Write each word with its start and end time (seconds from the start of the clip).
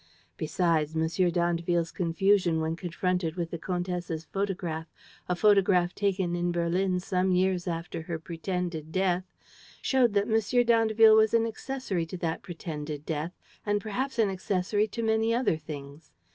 Besides, 0.35 0.95
M. 0.95 1.29
d'Andeville's 1.29 1.91
confusion 1.91 2.59
when 2.59 2.75
confronted 2.75 3.35
with 3.35 3.51
the 3.51 3.59
countess' 3.59 4.25
photograph, 4.25 4.87
a 5.29 5.35
photograph 5.35 5.93
taken 5.93 6.35
in 6.35 6.51
Berlin 6.51 6.99
some 6.99 7.31
years 7.33 7.67
after 7.67 8.01
her 8.01 8.17
pretended 8.17 8.91
death, 8.91 9.25
showed 9.79 10.13
that 10.15 10.25
M. 10.27 10.65
d'Andeville 10.65 11.15
was 11.15 11.35
an 11.35 11.45
accessory 11.45 12.07
to 12.07 12.17
that 12.17 12.41
pretended 12.41 13.05
death 13.05 13.37
and 13.63 13.79
perhaps 13.79 14.17
an 14.17 14.31
accessory 14.31 14.87
to 14.87 15.03
many 15.03 15.35
other 15.35 15.55
things. 15.57 16.11